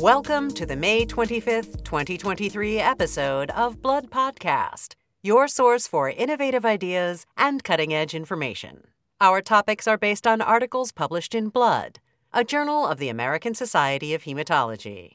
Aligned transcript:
Welcome 0.00 0.50
to 0.50 0.66
the 0.66 0.76
May 0.76 1.06
25th, 1.06 1.82
2023 1.82 2.78
episode 2.78 3.50
of 3.52 3.80
Blood 3.80 4.10
Podcast, 4.10 4.94
your 5.22 5.48
source 5.48 5.86
for 5.86 6.10
innovative 6.10 6.66
ideas 6.66 7.24
and 7.38 7.64
cutting 7.64 7.94
edge 7.94 8.14
information. 8.14 8.88
Our 9.22 9.40
topics 9.40 9.88
are 9.88 9.96
based 9.96 10.26
on 10.26 10.42
articles 10.42 10.92
published 10.92 11.34
in 11.34 11.48
Blood, 11.48 11.98
a 12.30 12.44
journal 12.44 12.86
of 12.86 12.98
the 12.98 13.08
American 13.08 13.54
Society 13.54 14.12
of 14.12 14.24
Hematology. 14.24 15.12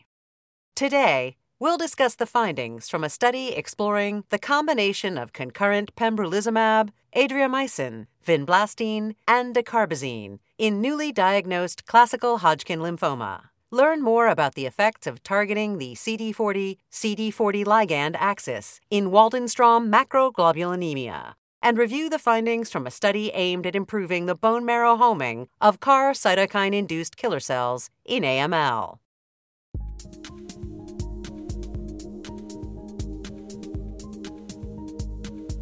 Today, 0.76 1.36
we'll 1.60 1.78
discuss 1.78 2.16
the 2.16 2.26
findings 2.26 2.90
from 2.90 3.04
a 3.04 3.10
study 3.10 3.50
exploring 3.50 4.24
the 4.30 4.40
combination 4.40 5.16
of 5.16 5.32
concurrent 5.32 5.96
pembrolizumab, 5.96 6.90
adriamycin, 7.16 8.08
vinblastine, 8.26 9.14
and 9.28 9.54
dacarbazine 9.54 10.40
in 10.58 10.82
newly 10.82 11.12
diagnosed 11.12 11.86
classical 11.86 12.40
Hodgkin 12.40 12.80
lymphoma. 12.80 13.51
Learn 13.74 14.02
more 14.02 14.28
about 14.28 14.56
the 14.56 14.66
effects 14.66 15.08
of 15.08 15.24
targeting 15.24 15.78
the 15.78 15.94
CD40 15.94 16.76
CD40 16.92 17.64
ligand 17.64 18.18
axis 18.20 18.82
in 18.90 19.12
Waldenstrom 19.12 19.90
macroglobulinemia 19.90 21.36
and 21.62 21.78
review 21.78 22.10
the 22.10 22.20
findings 22.20 22.70
from 22.70 22.86
a 22.86 22.92
study 22.92 23.32
aimed 23.34 23.66
at 23.66 23.74
improving 23.74 24.26
the 24.26 24.36
bone 24.36 24.66
marrow 24.66 24.98
homing 24.98 25.48
of 25.62 25.80
CAR 25.80 26.12
cytokine 26.12 26.76
induced 26.76 27.16
killer 27.16 27.40
cells 27.40 27.90
in 28.04 28.24
AML. 28.24 28.98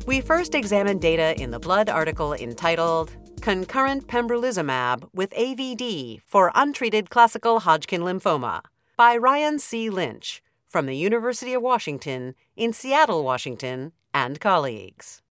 We 0.07 0.21
first 0.21 0.55
examined 0.55 1.01
data 1.01 1.39
in 1.39 1.51
the 1.51 1.59
Blood 1.59 1.89
article 1.89 2.33
entitled 2.33 3.11
Concurrent 3.41 4.05
Pembrolizumab 4.07 5.09
with 5.13 5.31
AVD 5.31 6.21
for 6.27 6.51
Untreated 6.53 7.09
Classical 7.09 7.61
Hodgkin 7.61 8.01
Lymphoma 8.01 8.61
by 8.97 9.15
Ryan 9.15 9.59
C. 9.59 9.89
Lynch 9.89 10.43
from 10.67 10.85
the 10.85 10.95
University 10.95 11.53
of 11.53 11.61
Washington 11.61 12.35
in 12.57 12.73
Seattle, 12.73 13.23
Washington, 13.23 13.93
and 14.13 14.41
colleagues. 14.41 15.21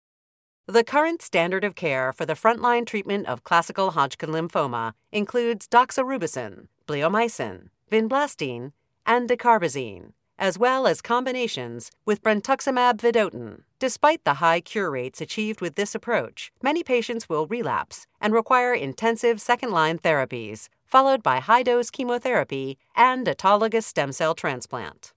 The 0.66 0.84
current 0.84 1.20
standard 1.20 1.64
of 1.64 1.74
care 1.74 2.12
for 2.14 2.24
the 2.24 2.32
frontline 2.32 2.86
treatment 2.86 3.26
of 3.26 3.44
classical 3.44 3.90
Hodgkin 3.90 4.30
lymphoma 4.30 4.94
includes 5.12 5.68
doxorubicin, 5.68 6.68
bleomycin, 6.86 7.68
vinblastine, 7.90 8.72
and 9.04 9.28
dacarbazine, 9.28 10.12
as 10.38 10.58
well 10.58 10.86
as 10.86 11.02
combinations 11.02 11.90
with 12.04 12.22
brentuximab 12.22 12.98
vedotin. 12.98 13.62
Despite 13.78 14.24
the 14.24 14.34
high 14.34 14.60
cure 14.60 14.90
rates 14.90 15.20
achieved 15.20 15.60
with 15.60 15.74
this 15.74 15.94
approach, 15.94 16.52
many 16.62 16.82
patients 16.82 17.28
will 17.28 17.46
relapse 17.46 18.06
and 18.20 18.32
require 18.32 18.72
intensive 18.72 19.40
second 19.40 19.70
line 19.70 19.98
therapies, 19.98 20.68
followed 20.84 21.22
by 21.22 21.40
high 21.40 21.62
dose 21.62 21.90
chemotherapy 21.90 22.78
and 22.96 23.26
autologous 23.26 23.84
stem 23.84 24.12
cell 24.12 24.34
transplant. 24.34 25.12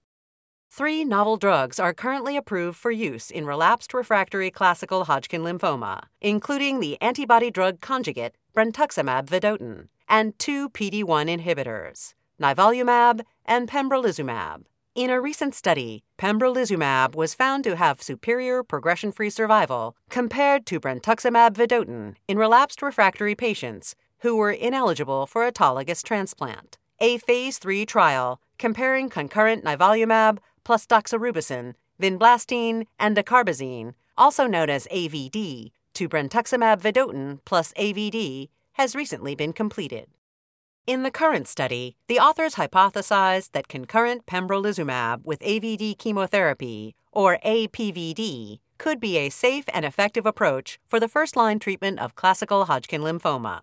Three 0.74 1.04
novel 1.04 1.36
drugs 1.36 1.78
are 1.78 1.92
currently 1.92 2.34
approved 2.34 2.78
for 2.78 2.90
use 2.90 3.30
in 3.30 3.44
relapsed 3.44 3.92
refractory 3.92 4.50
classical 4.50 5.04
Hodgkin 5.04 5.42
lymphoma, 5.42 6.04
including 6.20 6.80
the 6.80 7.00
antibody 7.02 7.50
drug 7.50 7.82
conjugate 7.82 8.34
brentuximab 8.56 9.26
vedotin 9.26 9.88
and 10.08 10.38
two 10.38 10.70
PD1 10.70 11.28
inhibitors, 11.28 12.14
nivolumab 12.40 13.20
and 13.44 13.68
pembrolizumab. 13.68 14.62
In 14.94 15.08
a 15.08 15.22
recent 15.22 15.54
study, 15.54 16.04
pembrolizumab 16.18 17.14
was 17.14 17.32
found 17.32 17.64
to 17.64 17.76
have 17.76 18.02
superior 18.02 18.62
progression 18.62 19.10
free 19.10 19.30
survival 19.30 19.96
compared 20.10 20.66
to 20.66 20.78
brentuximab 20.78 21.54
vedotin 21.54 22.16
in 22.28 22.36
relapsed 22.36 22.82
refractory 22.82 23.34
patients 23.34 23.94
who 24.18 24.36
were 24.36 24.50
ineligible 24.50 25.26
for 25.26 25.50
autologous 25.50 26.04
transplant. 26.04 26.76
A 27.00 27.16
phase 27.16 27.56
3 27.56 27.86
trial 27.86 28.38
comparing 28.58 29.08
concurrent 29.08 29.64
nivolumab 29.64 30.40
plus 30.62 30.86
doxorubicin, 30.86 31.72
vinblastine, 31.98 32.84
and 32.98 33.16
dacarbazine, 33.16 33.94
also 34.18 34.46
known 34.46 34.68
as 34.68 34.86
AVD, 34.88 35.72
to 35.94 36.06
brentuximab 36.06 36.82
vedotin 36.82 37.38
plus 37.46 37.72
AVD, 37.78 38.50
has 38.72 38.94
recently 38.94 39.34
been 39.34 39.54
completed. 39.54 40.08
In 40.84 41.04
the 41.04 41.12
current 41.12 41.46
study, 41.46 41.94
the 42.08 42.18
authors 42.18 42.56
hypothesized 42.56 43.52
that 43.52 43.68
concurrent 43.68 44.26
pembrolizumab 44.26 45.24
with 45.24 45.38
AVD 45.38 45.96
chemotherapy, 45.96 46.96
or 47.12 47.38
APVD, 47.46 48.58
could 48.78 48.98
be 48.98 49.16
a 49.16 49.30
safe 49.30 49.64
and 49.72 49.84
effective 49.84 50.26
approach 50.26 50.80
for 50.88 50.98
the 50.98 51.06
first 51.06 51.36
line 51.36 51.60
treatment 51.60 52.00
of 52.00 52.16
classical 52.16 52.64
Hodgkin 52.64 53.02
lymphoma. 53.02 53.60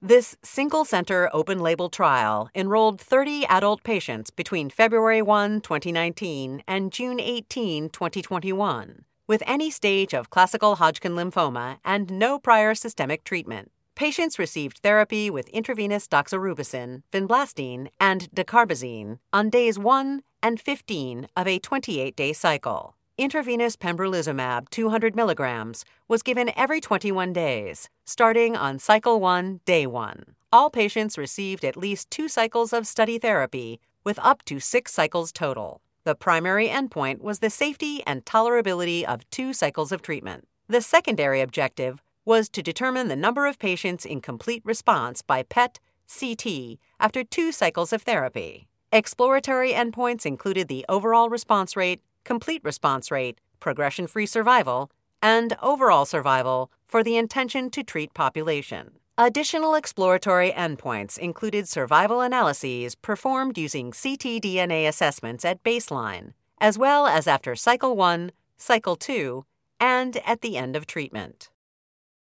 This 0.00 0.34
single 0.42 0.86
center 0.86 1.28
open 1.34 1.58
label 1.58 1.90
trial 1.90 2.48
enrolled 2.54 2.98
30 3.02 3.44
adult 3.44 3.82
patients 3.84 4.30
between 4.30 4.70
February 4.70 5.20
1, 5.20 5.60
2019 5.60 6.62
and 6.66 6.90
June 6.90 7.20
18, 7.20 7.90
2021, 7.90 9.04
with 9.26 9.42
any 9.46 9.70
stage 9.70 10.14
of 10.14 10.30
classical 10.30 10.76
Hodgkin 10.76 11.12
lymphoma 11.12 11.80
and 11.84 12.10
no 12.10 12.38
prior 12.38 12.74
systemic 12.74 13.24
treatment. 13.24 13.70
Patients 14.00 14.38
received 14.38 14.78
therapy 14.78 15.28
with 15.28 15.50
intravenous 15.50 16.08
doxorubicin, 16.08 17.02
vinblastine, 17.12 17.88
and 18.00 18.30
dacarbazine 18.34 19.18
on 19.30 19.50
days 19.50 19.78
1 19.78 20.22
and 20.42 20.58
15 20.58 21.28
of 21.36 21.46
a 21.46 21.58
28 21.58 22.16
day 22.16 22.32
cycle. 22.32 22.94
Intravenous 23.18 23.76
pembrolizumab 23.76 24.70
200 24.70 25.14
milligrams 25.14 25.84
was 26.08 26.22
given 26.22 26.50
every 26.56 26.80
21 26.80 27.34
days, 27.34 27.90
starting 28.06 28.56
on 28.56 28.78
cycle 28.78 29.20
1, 29.20 29.60
day 29.66 29.86
1. 29.86 30.24
All 30.50 30.70
patients 30.70 31.18
received 31.18 31.62
at 31.62 31.76
least 31.76 32.10
two 32.10 32.26
cycles 32.26 32.72
of 32.72 32.86
study 32.86 33.18
therapy, 33.18 33.80
with 34.02 34.18
up 34.20 34.42
to 34.46 34.60
six 34.60 34.94
cycles 34.94 35.30
total. 35.30 35.82
The 36.04 36.14
primary 36.14 36.68
endpoint 36.68 37.20
was 37.20 37.40
the 37.40 37.50
safety 37.50 38.02
and 38.06 38.24
tolerability 38.24 39.04
of 39.04 39.28
two 39.28 39.52
cycles 39.52 39.92
of 39.92 40.00
treatment. 40.00 40.48
The 40.68 40.80
secondary 40.80 41.42
objective 41.42 42.00
was 42.24 42.48
to 42.50 42.62
determine 42.62 43.08
the 43.08 43.16
number 43.16 43.46
of 43.46 43.58
patients 43.58 44.04
in 44.04 44.20
complete 44.20 44.62
response 44.64 45.22
by 45.22 45.42
PET 45.42 45.78
CT 46.08 46.78
after 46.98 47.24
two 47.24 47.52
cycles 47.52 47.92
of 47.92 48.02
therapy. 48.02 48.68
Exploratory 48.92 49.72
endpoints 49.72 50.26
included 50.26 50.68
the 50.68 50.84
overall 50.88 51.28
response 51.28 51.76
rate 51.76 52.02
complete 52.24 52.62
response 52.64 53.10
rate, 53.10 53.40
progression 53.60 54.06
free 54.06 54.26
survival, 54.26 54.90
and 55.22 55.56
overall 55.62 56.04
survival 56.04 56.70
for 56.86 57.02
the 57.02 57.16
intention 57.16 57.70
to 57.70 57.82
treat 57.82 58.14
population. 58.14 58.92
Additional 59.18 59.74
exploratory 59.74 60.50
endpoints 60.50 61.18
included 61.18 61.68
survival 61.68 62.20
analyses 62.22 62.94
performed 62.94 63.58
using 63.58 63.92
ctDNA 63.92 64.88
assessments 64.88 65.44
at 65.44 65.62
baseline, 65.62 66.32
as 66.60 66.78
well 66.78 67.06
as 67.06 67.26
after 67.26 67.54
cycle 67.54 67.96
1, 67.96 68.32
cycle 68.56 68.96
2, 68.96 69.44
and 69.78 70.16
at 70.26 70.40
the 70.40 70.56
end 70.56 70.74
of 70.74 70.86
treatment. 70.86 71.50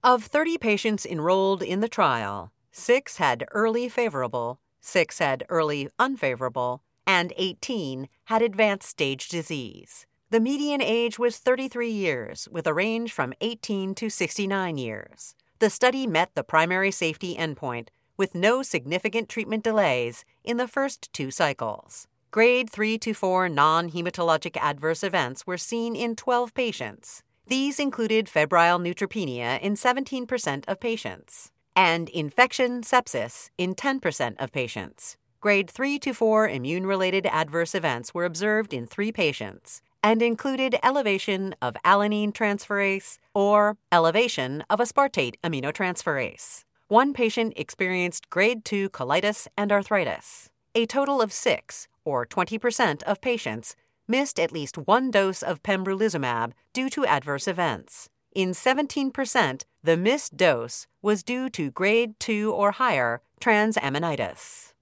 Of 0.04 0.26
30 0.26 0.58
patients 0.58 1.04
enrolled 1.04 1.60
in 1.60 1.80
the 1.80 1.88
trial, 1.88 2.52
6 2.70 3.16
had 3.16 3.44
early 3.50 3.88
favorable, 3.88 4.60
6 4.80 5.18
had 5.18 5.44
early 5.48 5.88
unfavorable, 5.98 6.84
and 7.04 7.32
18 7.36 8.08
had 8.26 8.40
advanced 8.40 8.88
stage 8.88 9.28
disease. 9.28 10.06
The 10.30 10.38
median 10.38 10.80
age 10.80 11.18
was 11.18 11.38
33 11.38 11.90
years, 11.90 12.48
with 12.48 12.68
a 12.68 12.74
range 12.74 13.12
from 13.12 13.34
18 13.40 13.96
to 13.96 14.08
69 14.08 14.78
years. 14.78 15.34
The 15.58 15.68
study 15.68 16.06
met 16.06 16.30
the 16.36 16.44
primary 16.44 16.92
safety 16.92 17.34
endpoint 17.34 17.88
with 18.16 18.36
no 18.36 18.62
significant 18.62 19.28
treatment 19.28 19.64
delays 19.64 20.24
in 20.44 20.58
the 20.58 20.68
first 20.68 21.12
two 21.12 21.32
cycles. 21.32 22.06
Grade 22.30 22.70
3 22.70 22.98
to 22.98 23.14
4 23.14 23.48
non 23.48 23.90
hematologic 23.90 24.56
adverse 24.58 25.02
events 25.02 25.44
were 25.44 25.58
seen 25.58 25.96
in 25.96 26.14
12 26.14 26.54
patients. 26.54 27.24
These 27.48 27.80
included 27.80 28.28
febrile 28.28 28.78
neutropenia 28.78 29.58
in 29.62 29.72
17% 29.72 30.64
of 30.68 30.80
patients 30.80 31.50
and 31.74 32.10
infection 32.10 32.82
sepsis 32.82 33.48
in 33.56 33.74
10% 33.74 34.36
of 34.38 34.52
patients. 34.52 35.16
Grade 35.40 35.70
3 35.70 35.98
to 36.00 36.12
4 36.12 36.46
immune 36.46 36.84
related 36.84 37.24
adverse 37.24 37.74
events 37.74 38.12
were 38.12 38.26
observed 38.26 38.74
in 38.74 38.86
three 38.86 39.10
patients 39.10 39.80
and 40.02 40.20
included 40.20 40.76
elevation 40.82 41.54
of 41.62 41.74
alanine 41.86 42.34
transferase 42.34 43.16
or 43.32 43.78
elevation 43.90 44.62
of 44.68 44.78
aspartate 44.78 45.36
aminotransferase. 45.42 46.64
One 46.88 47.14
patient 47.14 47.54
experienced 47.56 48.28
grade 48.28 48.62
2 48.66 48.90
colitis 48.90 49.46
and 49.56 49.72
arthritis. 49.72 50.50
A 50.74 50.84
total 50.84 51.22
of 51.22 51.32
six, 51.32 51.88
or 52.04 52.26
20% 52.26 53.02
of 53.04 53.22
patients, 53.22 53.74
missed 54.08 54.40
at 54.40 54.52
least 54.52 54.78
one 54.78 55.10
dose 55.10 55.42
of 55.42 55.62
pembrolizumab 55.62 56.52
due 56.72 56.88
to 56.90 57.06
adverse 57.06 57.46
events. 57.46 58.08
In 58.34 58.50
17%, 58.50 59.64
the 59.82 59.96
missed 59.96 60.36
dose 60.36 60.86
was 61.02 61.22
due 61.22 61.48
to 61.50 61.70
grade 61.70 62.18
2 62.18 62.52
or 62.52 62.72
higher 62.72 63.20
transaminitis. 63.40 64.72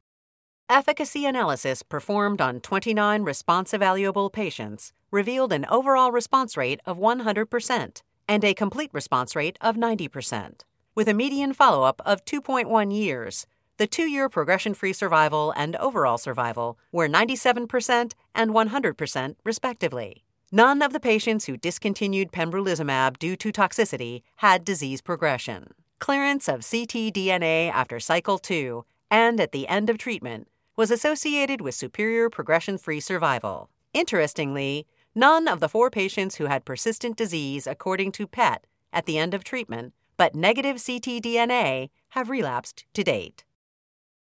Efficacy 0.68 1.24
analysis 1.26 1.82
performed 1.82 2.40
on 2.40 2.60
29 2.60 3.22
response 3.22 3.72
evaluable 3.72 4.32
patients 4.32 4.92
revealed 5.10 5.52
an 5.52 5.64
overall 5.66 6.10
response 6.10 6.56
rate 6.56 6.80
of 6.84 6.98
100% 6.98 8.02
and 8.28 8.44
a 8.44 8.54
complete 8.54 8.90
response 8.92 9.36
rate 9.36 9.56
of 9.60 9.76
90%. 9.76 10.62
With 10.96 11.08
a 11.08 11.14
median 11.14 11.52
follow 11.52 11.84
up 11.84 12.02
of 12.04 12.24
2.1 12.24 12.92
years, 12.92 13.46
the 13.78 13.86
two 13.86 14.08
year 14.08 14.28
progression 14.28 14.74
free 14.74 14.92
survival 14.92 15.52
and 15.56 15.76
overall 15.76 16.18
survival 16.18 16.78
were 16.92 17.08
97% 17.08 18.12
and 18.34 18.50
100%, 18.50 19.36
respectively. 19.44 20.24
None 20.52 20.80
of 20.80 20.92
the 20.92 21.00
patients 21.00 21.44
who 21.46 21.56
discontinued 21.56 22.32
pembrolizumab 22.32 23.18
due 23.18 23.36
to 23.36 23.52
toxicity 23.52 24.22
had 24.36 24.64
disease 24.64 25.02
progression. 25.02 25.74
Clearance 25.98 26.48
of 26.48 26.60
ctDNA 26.60 27.70
after 27.70 28.00
cycle 28.00 28.38
2 28.38 28.84
and 29.10 29.40
at 29.40 29.52
the 29.52 29.68
end 29.68 29.90
of 29.90 29.98
treatment 29.98 30.48
was 30.76 30.90
associated 30.90 31.60
with 31.60 31.74
superior 31.74 32.30
progression 32.30 32.78
free 32.78 33.00
survival. 33.00 33.70
Interestingly, 33.92 34.86
none 35.14 35.48
of 35.48 35.60
the 35.60 35.68
four 35.68 35.90
patients 35.90 36.36
who 36.36 36.46
had 36.46 36.64
persistent 36.64 37.16
disease 37.16 37.66
according 37.66 38.12
to 38.12 38.26
PET 38.26 38.66
at 38.92 39.06
the 39.06 39.18
end 39.18 39.34
of 39.34 39.42
treatment 39.42 39.92
but 40.16 40.34
negative 40.34 40.76
ctDNA 40.76 41.90
have 42.10 42.30
relapsed 42.30 42.84
to 42.94 43.04
date. 43.04 43.44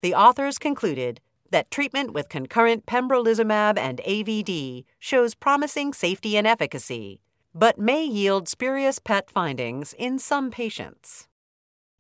The 0.02 0.14
authors 0.14 0.58
concluded 0.58 1.22
that 1.52 1.72
treatment 1.72 2.14
with 2.14 2.30
concurrent 2.30 2.86
pembrolizumab 2.86 3.78
and 3.78 4.00
AVD 4.00 4.86
shows 5.00 5.36
promising 5.36 5.94
safety 5.94 6.38
and 6.38 6.46
efficacy, 6.46 7.22
but 7.54 7.80
may 7.80 8.04
yield 8.04 8.50
spurious 8.50 9.00
PET 9.00 9.30
findings 9.30 9.94
in 9.94 10.20
some 10.20 10.52
patients. 10.52 11.28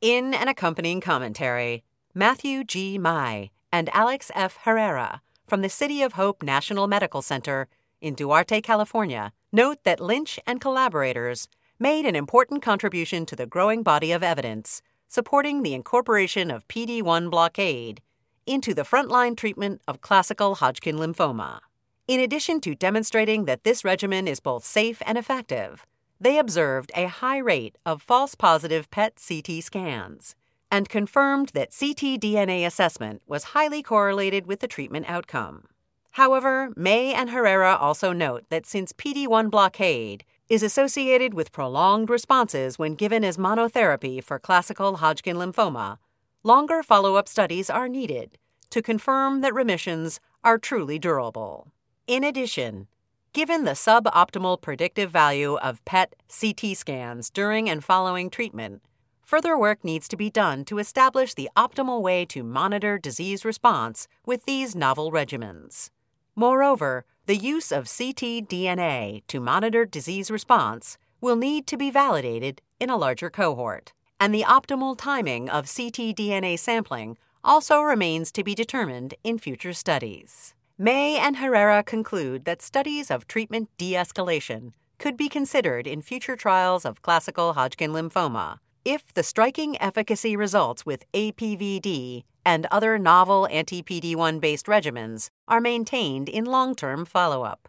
In 0.01 0.33
an 0.33 0.47
accompanying 0.47 1.01
commentary, 1.01 1.83
Matthew 2.13 2.63
G. 2.63 2.97
Mai 2.97 3.51
and 3.71 3.89
Alex 3.93 4.31
F. 4.35 4.57
Herrera 4.63 5.21
from 5.47 5.61
the 5.61 5.69
City 5.69 6.01
of 6.01 6.13
Hope 6.13 6.43
National 6.43 6.87
Medical 6.87 7.21
Center 7.21 7.67
in 8.01 8.13
Duarte, 8.13 8.61
California, 8.61 9.31
note 9.51 9.79
that 9.83 9.99
Lynch 9.99 10.39
and 10.45 10.59
collaborators 10.59 11.47
made 11.79 12.05
an 12.05 12.15
important 12.15 12.61
contribution 12.61 13.25
to 13.25 13.35
the 13.35 13.45
growing 13.45 13.83
body 13.83 14.11
of 14.11 14.23
evidence 14.23 14.81
supporting 15.15 15.63
the 15.63 15.73
incorporation 15.73 16.51
of 16.51 16.67
PD 16.67 17.01
1 17.01 17.29
blockade 17.29 18.01
into 18.45 18.73
the 18.73 18.81
frontline 18.81 19.37
treatment 19.37 19.81
of 19.87 20.01
classical 20.01 20.55
Hodgkin 20.55 20.97
lymphoma. 20.97 21.61
In 22.05 22.19
addition 22.19 22.59
to 22.59 22.75
demonstrating 22.75 23.45
that 23.45 23.63
this 23.63 23.85
regimen 23.85 24.27
is 24.27 24.41
both 24.41 24.65
safe 24.65 25.01
and 25.05 25.17
effective, 25.17 25.85
they 26.19 26.37
observed 26.37 26.91
a 26.95 27.07
high 27.07 27.37
rate 27.37 27.77
of 27.85 28.01
false 28.01 28.35
positive 28.35 28.91
PET 28.91 29.13
CT 29.25 29.63
scans 29.63 30.35
and 30.69 30.89
confirmed 30.89 31.51
that 31.53 31.71
ctDNA 31.71 32.65
assessment 32.65 33.21
was 33.25 33.55
highly 33.55 33.81
correlated 33.81 34.45
with 34.45 34.59
the 34.59 34.67
treatment 34.67 35.05
outcome. 35.07 35.63
However, 36.11 36.73
May 36.75 37.13
and 37.13 37.29
Herrera 37.29 37.77
also 37.77 38.11
note 38.11 38.43
that 38.49 38.65
since 38.65 38.91
PD 38.91 39.27
1 39.27 39.49
blockade 39.49 40.25
is 40.49 40.61
associated 40.61 41.33
with 41.33 41.51
prolonged 41.51 42.09
responses 42.09 42.77
when 42.77 42.93
given 42.93 43.23
as 43.23 43.37
monotherapy 43.37 44.23
for 44.23 44.37
classical 44.37 44.97
Hodgkin 44.97 45.37
lymphoma, 45.37 45.97
longer 46.43 46.83
follow 46.83 47.15
up 47.15 47.27
studies 47.27 47.69
are 47.69 47.89
needed 47.89 48.37
to 48.69 48.81
confirm 48.81 49.41
that 49.41 49.53
remissions 49.53 50.19
are 50.43 50.57
truly 50.57 50.99
durable. 50.99 51.71
In 52.07 52.23
addition, 52.23 52.87
given 53.33 53.63
the 53.63 53.71
suboptimal 53.71 54.61
predictive 54.61 55.09
value 55.09 55.55
of 55.55 55.83
PET 55.85 56.15
CT 56.27 56.77
scans 56.77 57.29
during 57.29 57.69
and 57.69 57.83
following 57.83 58.29
treatment, 58.29 58.81
further 59.23 59.57
work 59.57 59.83
needs 59.83 60.07
to 60.09 60.17
be 60.17 60.29
done 60.29 60.63
to 60.65 60.77
establish 60.77 61.33
the 61.33 61.49
optimal 61.57 62.01
way 62.01 62.25
to 62.25 62.43
monitor 62.43 62.99
disease 62.99 63.43
response 63.43 64.07
with 64.25 64.45
these 64.45 64.75
novel 64.75 65.11
regimens. 65.11 65.89
Moreover, 66.35 67.05
the 67.27 67.35
use 67.35 67.71
of 67.71 67.85
ctDNA 67.85 69.23
to 69.27 69.39
monitor 69.39 69.83
disease 69.83 70.29
response 70.29 70.97
will 71.21 71.35
need 71.35 71.65
to 71.65 71.75
be 71.75 71.89
validated 71.89 72.61
in 72.79 72.89
a 72.89 72.97
larger 72.97 73.31
cohort, 73.31 73.93
and 74.19 74.33
the 74.33 74.43
optimal 74.43 74.95
timing 74.95 75.49
of 75.49 75.65
ctDNA 75.65 76.57
sampling 76.59 77.17
also 77.43 77.81
remains 77.81 78.31
to 78.31 78.43
be 78.43 78.53
determined 78.53 79.15
in 79.23 79.39
future 79.39 79.73
studies. 79.73 80.53
May 80.77 81.17
and 81.17 81.37
Herrera 81.37 81.83
conclude 81.83 82.45
that 82.45 82.61
studies 82.61 83.09
of 83.09 83.27
treatment 83.27 83.69
de 83.77 83.93
escalation 83.93 84.73
could 84.99 85.17
be 85.17 85.29
considered 85.29 85.87
in 85.87 86.01
future 86.01 86.35
trials 86.35 86.85
of 86.85 87.01
classical 87.01 87.53
Hodgkin 87.53 87.91
lymphoma 87.91 88.59
if 88.83 89.11
the 89.13 89.23
striking 89.23 89.81
efficacy 89.81 90.35
results 90.35 90.85
with 90.85 91.11
APVD 91.13 92.23
and 92.45 92.67
other 92.71 92.97
novel 92.99 93.47
anti 93.51 93.81
PD 93.81 94.15
1 94.15 94.39
based 94.39 94.67
regimens 94.67 95.29
are 95.47 95.59
maintained 95.59 96.29
in 96.29 96.45
long 96.45 96.75
term 96.75 97.05
follow 97.05 97.43
up. 97.43 97.67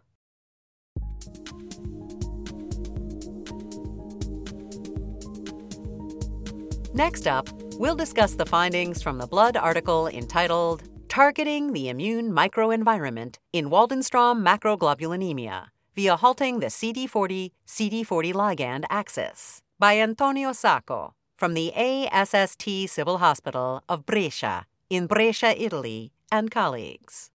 Next 6.93 7.27
up, 7.27 7.47
we'll 7.77 7.95
discuss 7.95 8.33
the 8.35 8.45
findings 8.45 9.03
from 9.03 9.19
the 9.19 9.27
Blood 9.27 9.55
article 9.55 10.07
entitled 10.07 10.83
Targeting 11.09 11.73
the 11.73 11.89
Immune 11.89 12.31
Microenvironment 12.31 13.35
in 13.53 13.69
Waldenstrom 13.69 14.43
Macroglobulinemia 14.43 15.67
via 15.95 16.15
Halting 16.15 16.59
the 16.59 16.67
CD40 16.67 17.51
CD40 17.67 18.33
Ligand 18.33 18.85
Axis 18.89 19.61
by 19.79 19.99
Antonio 19.99 20.51
Sacco 20.53 21.13
from 21.37 21.53
the 21.53 21.71
ASST 21.75 22.89
Civil 22.89 23.19
Hospital 23.19 23.83
of 23.87 24.05
Brescia 24.05 24.65
in 24.89 25.05
Brescia, 25.05 25.53
Italy, 25.61 26.11
and 26.31 26.49
colleagues. 26.49 27.29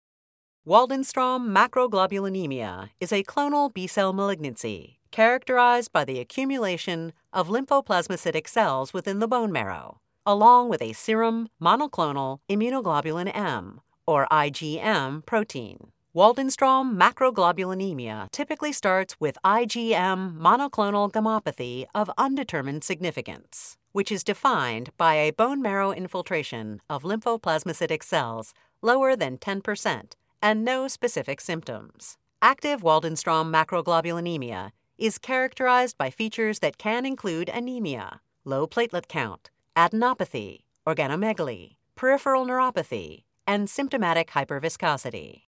Waldenstrom 0.68 1.50
macroglobulinemia 1.56 2.90
is 3.00 3.12
a 3.12 3.24
clonal 3.24 3.72
B 3.72 3.86
cell 3.88 4.12
malignancy 4.12 5.00
characterized 5.12 5.92
by 5.92 6.04
the 6.06 6.20
accumulation 6.20 7.14
of 7.32 7.48
lymphoplasmacytic 7.48 8.48
cells 8.48 8.94
within 8.94 9.20
the 9.20 9.28
bone 9.28 9.52
marrow, 9.52 10.00
along 10.26 10.70
with 10.70 10.82
a 10.82 10.94
serum 10.94 11.50
monoclonal 11.62 12.40
immunoglobulin 12.50 13.36
M, 13.36 13.82
or 14.08 14.28
IgM, 14.32 15.26
protein. 15.26 15.92
Waldenstrom 16.14 16.98
macroglobulinemia 16.98 18.30
typically 18.32 18.74
starts 18.74 19.16
with 19.22 19.38
IgM 19.46 20.38
monoclonal 20.38 21.10
gammopathy 21.10 21.86
of 21.96 22.12
undetermined 22.18 22.84
significance, 22.84 23.78
which 23.94 24.12
is 24.12 24.22
defined 24.22 24.90
by 24.98 25.14
a 25.14 25.32
bone 25.32 25.62
marrow 25.62 25.94
infiltration 25.94 26.82
of 26.90 27.04
lymphoplasmacytic 27.04 28.04
cells 28.04 28.54
lower 28.82 29.16
than 29.16 29.38
10% 29.38 30.12
and 30.42 30.66
no 30.66 30.90
specific 30.90 31.40
symptoms. 31.40 32.18
Active 32.42 32.82
Waldenstrom 32.82 33.50
macroglobulinemia 33.50 34.72
is 34.98 35.18
characterized 35.18 35.98
by 35.98 36.10
features 36.10 36.60
that 36.60 36.78
can 36.78 37.06
include 37.06 37.48
anemia, 37.48 38.20
low 38.44 38.68
platelet 38.68 39.08
count, 39.08 39.50
adenopathy, 39.78 40.66
organomegaly, 40.86 41.78
peripheral 41.96 42.46
neuropathy, 42.46 43.24
and 43.48 43.70
symptomatic 43.70 44.32
hyperviscosity. 44.32 45.44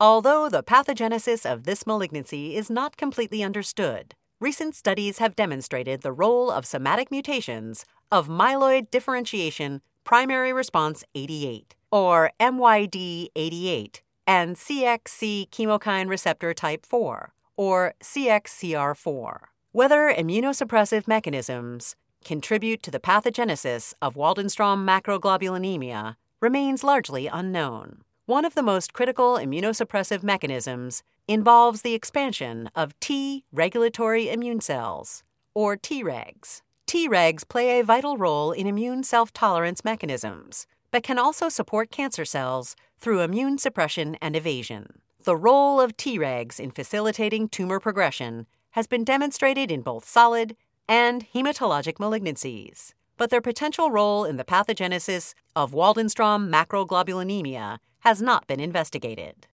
Although 0.00 0.48
the 0.48 0.62
pathogenesis 0.62 1.44
of 1.44 1.64
this 1.64 1.84
malignancy 1.84 2.54
is 2.54 2.70
not 2.70 2.96
completely 2.96 3.42
understood, 3.42 4.14
recent 4.38 4.76
studies 4.76 5.18
have 5.18 5.34
demonstrated 5.34 6.02
the 6.02 6.12
role 6.12 6.52
of 6.52 6.64
somatic 6.64 7.10
mutations 7.10 7.84
of 8.12 8.28
myeloid 8.28 8.92
differentiation 8.92 9.80
primary 10.04 10.52
response 10.52 11.02
88, 11.16 11.74
or 11.90 12.30
MYD88, 12.38 14.00
and 14.24 14.54
CXC 14.54 15.50
chemokine 15.50 16.08
receptor 16.08 16.54
type 16.54 16.86
4, 16.86 17.32
or 17.56 17.94
CXCR4. 18.00 19.38
Whether 19.72 20.14
immunosuppressive 20.16 21.08
mechanisms 21.08 21.96
contribute 22.24 22.84
to 22.84 22.92
the 22.92 23.00
pathogenesis 23.00 23.94
of 24.00 24.14
Waldenstrom 24.14 24.86
macroglobulinemia 24.86 26.14
remains 26.40 26.84
largely 26.84 27.26
unknown. 27.26 28.04
One 28.28 28.44
of 28.44 28.54
the 28.54 28.62
most 28.62 28.92
critical 28.92 29.38
immunosuppressive 29.38 30.22
mechanisms 30.22 31.02
involves 31.26 31.80
the 31.80 31.94
expansion 31.94 32.68
of 32.74 32.92
T 33.00 33.46
regulatory 33.52 34.28
immune 34.28 34.60
cells, 34.60 35.22
or 35.54 35.78
Tregs. 35.78 36.60
Tregs 36.86 37.48
play 37.48 37.80
a 37.80 37.84
vital 37.84 38.18
role 38.18 38.52
in 38.52 38.66
immune 38.66 39.02
self 39.02 39.32
tolerance 39.32 39.82
mechanisms, 39.82 40.66
but 40.90 41.02
can 41.02 41.18
also 41.18 41.48
support 41.48 41.90
cancer 41.90 42.26
cells 42.26 42.76
through 42.98 43.22
immune 43.22 43.56
suppression 43.56 44.18
and 44.20 44.36
evasion. 44.36 45.00
The 45.24 45.34
role 45.34 45.80
of 45.80 45.96
Tregs 45.96 46.60
in 46.60 46.70
facilitating 46.70 47.48
tumor 47.48 47.80
progression 47.80 48.46
has 48.72 48.86
been 48.86 49.04
demonstrated 49.04 49.70
in 49.70 49.80
both 49.80 50.06
solid 50.06 50.54
and 50.86 51.26
hematologic 51.32 51.94
malignancies, 51.94 52.92
but 53.16 53.30
their 53.30 53.40
potential 53.40 53.90
role 53.90 54.26
in 54.26 54.36
the 54.36 54.44
pathogenesis 54.44 55.32
of 55.56 55.72
Waldenstrom 55.72 56.52
macroglobulinemia 56.52 57.78
has 58.00 58.22
not 58.22 58.46
been 58.46 58.60
investigated. 58.60 59.46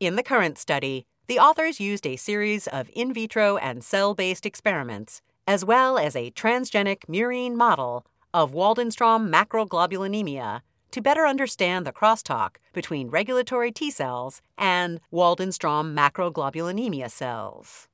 In 0.00 0.16
the 0.16 0.22
current 0.22 0.58
study, 0.58 1.06
the 1.26 1.38
authors 1.38 1.80
used 1.80 2.06
a 2.06 2.16
series 2.16 2.66
of 2.66 2.90
in 2.94 3.12
vitro 3.12 3.56
and 3.56 3.84
cell 3.84 4.14
based 4.14 4.46
experiments, 4.46 5.20
as 5.46 5.64
well 5.64 5.98
as 5.98 6.16
a 6.16 6.30
transgenic 6.30 7.04
murine 7.08 7.54
model 7.54 8.06
of 8.32 8.52
Waldenstrom 8.52 9.30
macroglobulinemia 9.30 10.62
to 10.90 11.02
better 11.02 11.26
understand 11.26 11.86
the 11.86 11.92
crosstalk 11.92 12.56
between 12.72 13.10
regulatory 13.10 13.70
T 13.70 13.90
cells 13.90 14.40
and 14.56 15.00
Waldenstrom 15.12 15.94
macroglobulinemia 15.94 17.10
cells. 17.10 17.88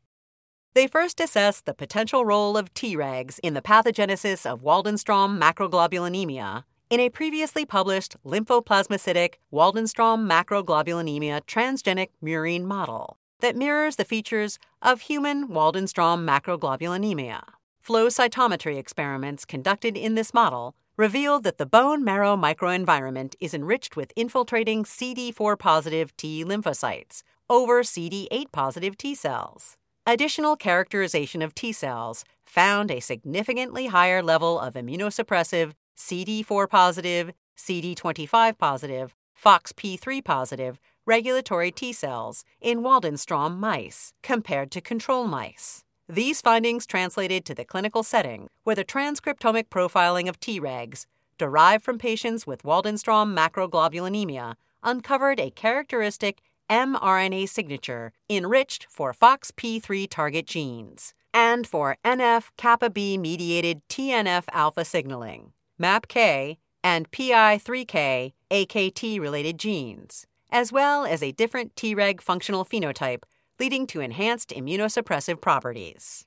They 0.74 0.86
first 0.86 1.20
assessed 1.20 1.66
the 1.66 1.74
potential 1.74 2.24
role 2.24 2.56
of 2.56 2.74
Tregs 2.74 3.38
in 3.42 3.54
the 3.54 3.62
pathogenesis 3.62 4.44
of 4.44 4.62
Waldenstrom 4.62 5.40
macroglobulinemia 5.40 6.64
in 6.90 7.00
a 7.00 7.08
previously 7.08 7.64
published 7.64 8.16
lymphoplasmacytic 8.24 9.34
Waldenstrom 9.52 10.28
macroglobulinemia 10.28 11.40
transgenic 11.46 12.08
murine 12.22 12.64
model 12.64 13.16
that 13.40 13.56
mirrors 13.56 13.96
the 13.96 14.04
features 14.04 14.58
of 14.82 15.02
human 15.02 15.48
Waldenstrom 15.48 16.24
macroglobulinemia. 16.26 17.42
Flow 17.80 18.06
cytometry 18.06 18.78
experiments 18.78 19.44
conducted 19.44 19.96
in 19.96 20.14
this 20.14 20.32
model 20.32 20.74
revealed 20.96 21.42
that 21.44 21.58
the 21.58 21.66
bone 21.66 22.04
marrow 22.04 22.36
microenvironment 22.36 23.34
is 23.40 23.52
enriched 23.52 23.96
with 23.96 24.12
infiltrating 24.16 24.84
CD4 24.84 25.58
positive 25.58 26.16
T 26.16 26.44
lymphocytes 26.44 27.22
over 27.50 27.82
CD8 27.82 28.52
positive 28.52 28.96
T 28.96 29.14
cells. 29.14 29.76
Additional 30.06 30.54
characterization 30.54 31.42
of 31.42 31.54
T 31.54 31.72
cells 31.72 32.24
found 32.44 32.90
a 32.90 33.00
significantly 33.00 33.86
higher 33.86 34.22
level 34.22 34.60
of 34.60 34.74
immunosuppressive 34.74 35.72
CD4 35.96 36.68
positive, 36.68 37.32
CD25 37.56 38.58
positive, 38.58 39.14
FOXP3 39.42 40.24
positive 40.24 40.80
regulatory 41.06 41.70
T 41.70 41.92
cells 41.92 42.44
in 42.60 42.80
Waldenstrom 42.80 43.58
mice 43.58 44.12
compared 44.22 44.70
to 44.70 44.80
control 44.80 45.26
mice. 45.26 45.84
These 46.08 46.40
findings 46.40 46.86
translated 46.86 47.44
to 47.44 47.54
the 47.54 47.64
clinical 47.64 48.02
setting 48.02 48.48
where 48.64 48.76
the 48.76 48.84
transcriptomic 48.84 49.68
profiling 49.68 50.28
of 50.28 50.40
Tregs 50.40 51.06
derived 51.38 51.84
from 51.84 51.98
patients 51.98 52.46
with 52.46 52.62
Waldenstrom 52.62 53.34
macroglobulinemia 53.36 54.54
uncovered 54.82 55.40
a 55.40 55.50
characteristic 55.50 56.40
mRNA 56.70 57.48
signature 57.48 58.12
enriched 58.30 58.86
for 58.88 59.12
FOXP3 59.12 60.08
target 60.08 60.46
genes 60.46 61.14
and 61.32 61.66
for 61.66 61.96
NF 62.04 62.50
kappa 62.56 62.90
B 62.90 63.18
mediated 63.18 63.82
TNF 63.88 64.44
alpha 64.52 64.84
signaling, 64.84 65.52
MAPK, 65.80 66.58
and 66.84 67.10
PI3K 67.10 68.32
AKT 68.50 69.20
related 69.20 69.58
genes, 69.58 70.26
as 70.50 70.70
well 70.70 71.04
as 71.04 71.22
a 71.22 71.32
different 71.32 71.74
Treg 71.74 72.20
functional 72.20 72.64
phenotype 72.64 73.24
leading 73.58 73.86
to 73.86 74.00
enhanced 74.00 74.50
immunosuppressive 74.50 75.40
properties. 75.40 76.26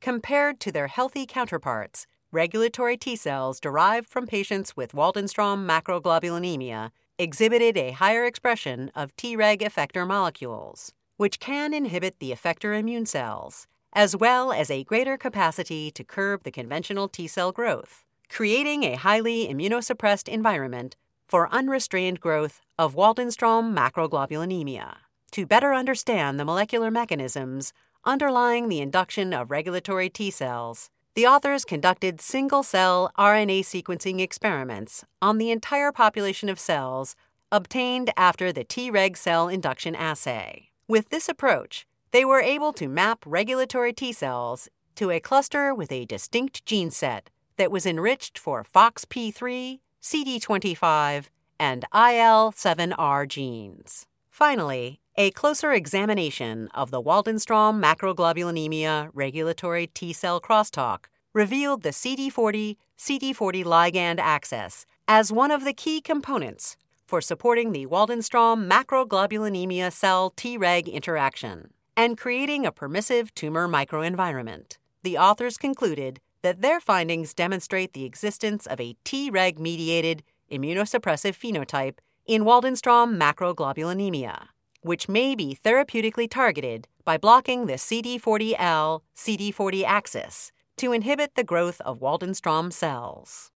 Compared 0.00 0.60
to 0.60 0.70
their 0.70 0.86
healthy 0.86 1.26
counterparts, 1.26 2.06
regulatory 2.30 2.96
T 2.96 3.16
cells 3.16 3.58
derived 3.58 4.08
from 4.08 4.26
patients 4.26 4.76
with 4.76 4.92
Waldenstrom 4.92 5.66
macroglobulinemia 5.66 6.90
exhibited 7.18 7.76
a 7.76 7.92
higher 7.92 8.24
expression 8.24 8.92
of 8.94 9.16
Treg 9.16 9.60
effector 9.60 10.06
molecules, 10.06 10.92
which 11.16 11.40
can 11.40 11.74
inhibit 11.74 12.20
the 12.20 12.30
effector 12.30 12.78
immune 12.78 13.06
cells, 13.06 13.66
as 13.92 14.14
well 14.14 14.52
as 14.52 14.70
a 14.70 14.84
greater 14.84 15.16
capacity 15.16 15.90
to 15.90 16.04
curb 16.04 16.44
the 16.44 16.52
conventional 16.52 17.08
T 17.08 17.26
cell 17.26 17.50
growth, 17.50 18.04
creating 18.28 18.84
a 18.84 18.96
highly 18.96 19.48
immunosuppressed 19.48 20.28
environment 20.28 20.96
for 21.26 21.52
unrestrained 21.52 22.20
growth 22.20 22.60
of 22.78 22.94
Waldenstrom 22.94 23.74
macroglobulinemia. 23.74 24.96
To 25.32 25.46
better 25.46 25.74
understand 25.74 26.38
the 26.38 26.44
molecular 26.44 26.90
mechanisms 26.90 27.72
underlying 28.04 28.68
the 28.68 28.80
induction 28.80 29.34
of 29.34 29.50
regulatory 29.50 30.08
T 30.08 30.30
cells, 30.30 30.88
the 31.14 31.26
authors 31.26 31.64
conducted 31.64 32.20
single 32.20 32.62
cell 32.62 33.10
RNA 33.18 33.60
sequencing 33.60 34.20
experiments 34.20 35.04
on 35.20 35.38
the 35.38 35.50
entire 35.50 35.92
population 35.92 36.48
of 36.48 36.60
cells 36.60 37.16
obtained 37.50 38.10
after 38.16 38.52
the 38.52 38.64
Treg 38.64 39.16
cell 39.16 39.48
induction 39.48 39.94
assay. 39.94 40.70
With 40.86 41.08
this 41.08 41.28
approach, 41.28 41.86
they 42.12 42.24
were 42.24 42.40
able 42.40 42.72
to 42.74 42.88
map 42.88 43.24
regulatory 43.26 43.92
T 43.92 44.12
cells 44.12 44.68
to 44.94 45.10
a 45.10 45.20
cluster 45.20 45.74
with 45.74 45.92
a 45.92 46.06
distinct 46.06 46.64
gene 46.64 46.90
set 46.90 47.30
that 47.58 47.70
was 47.70 47.84
enriched 47.84 48.38
for 48.38 48.64
FOXP3, 48.64 49.80
CD25, 50.02 51.26
and 51.60 51.84
IL7R 51.92 53.28
genes. 53.28 54.06
Finally, 54.30 55.00
a 55.16 55.32
closer 55.32 55.72
examination 55.72 56.68
of 56.72 56.90
the 56.90 57.02
Waldenstrom 57.02 57.82
macroglobulinemia 57.82 59.10
regulatory 59.12 59.88
T 59.88 60.12
cell 60.12 60.40
crosstalk 60.40 61.06
revealed 61.34 61.82
the 61.82 61.90
CD40 61.90 62.76
CD40 62.96 63.64
ligand 63.64 64.18
axis 64.20 64.86
as 65.06 65.32
one 65.32 65.50
of 65.50 65.64
the 65.64 65.72
key 65.72 66.00
components 66.00 66.76
for 67.04 67.20
supporting 67.20 67.72
the 67.72 67.86
Waldenstrom 67.86 68.70
macroglobulinemia 68.70 69.92
cell 69.92 70.32
Treg 70.36 70.90
interaction 70.92 71.72
and 71.96 72.16
creating 72.16 72.64
a 72.64 72.70
permissive 72.70 73.34
tumor 73.34 73.66
microenvironment. 73.66 74.78
The 75.02 75.18
authors 75.18 75.56
concluded 75.56 76.20
that 76.42 76.60
their 76.60 76.80
findings 76.80 77.34
demonstrate 77.34 77.92
the 77.92 78.04
existence 78.04 78.66
of 78.66 78.80
a 78.80 78.96
Treg 79.04 79.58
mediated 79.58 80.22
immunosuppressive 80.50 81.36
phenotype 81.36 81.98
in 82.26 82.44
Waldenstrom 82.44 83.18
macroglobulinemia 83.18 84.48
which 84.82 85.08
may 85.08 85.34
be 85.34 85.58
therapeutically 85.64 86.30
targeted 86.30 86.88
by 87.04 87.16
blocking 87.16 87.66
the 87.66 87.74
CD40L 87.74 89.02
CD40 89.16 89.84
axis 89.84 90.52
to 90.76 90.92
inhibit 90.92 91.34
the 91.34 91.44
growth 91.44 91.80
of 91.82 91.98
Waldenstrom 91.98 92.72
cells. 92.72 93.50